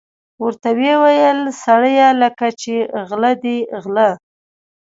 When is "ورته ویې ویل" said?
0.43-1.39